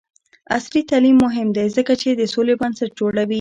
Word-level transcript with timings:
عصري 0.57 0.81
تعلیم 0.89 1.15
مهم 1.25 1.47
دی 1.55 1.65
ځکه 1.77 1.93
چې 2.01 2.09
د 2.11 2.21
سولې 2.33 2.53
بنسټ 2.61 2.89
جوړوي. 2.99 3.29